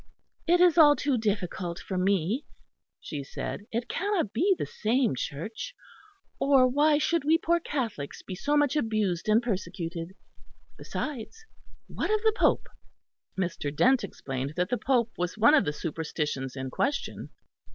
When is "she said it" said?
2.99-3.87